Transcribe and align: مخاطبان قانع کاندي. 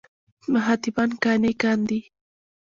مخاطبان 0.53 1.09
قانع 1.23 1.53
کاندي. 1.61 1.99